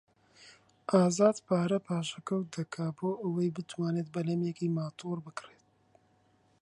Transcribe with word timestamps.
ئازاد 0.91 1.37
پارە 1.47 1.79
پاشەکەوت 1.87 2.47
دەکات 2.57 2.93
بۆ 2.97 3.09
ئەوەی 3.21 3.53
بتوانێت 3.55 4.07
بەلەمێکی 4.15 4.73
ماتۆڕ 4.77 5.17
بکڕێت. 5.25 5.65